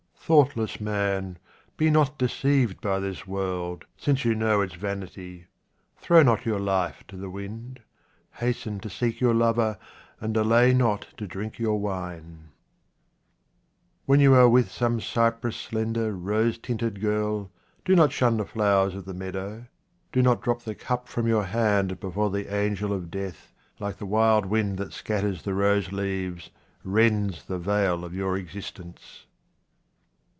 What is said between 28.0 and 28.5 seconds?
of your